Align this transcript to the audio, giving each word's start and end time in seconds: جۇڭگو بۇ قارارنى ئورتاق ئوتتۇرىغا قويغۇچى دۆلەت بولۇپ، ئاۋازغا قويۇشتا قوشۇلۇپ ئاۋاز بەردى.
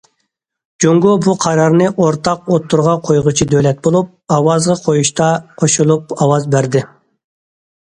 جۇڭگو 0.85 1.11
بۇ 1.25 1.35
قارارنى 1.43 1.89
ئورتاق 2.05 2.49
ئوتتۇرىغا 2.55 2.97
قويغۇچى 3.09 3.47
دۆلەت 3.53 3.85
بولۇپ، 3.89 4.11
ئاۋازغا 4.39 4.79
قويۇشتا 4.89 5.31
قوشۇلۇپ 5.63 6.19
ئاۋاز 6.19 6.51
بەردى. 6.57 6.87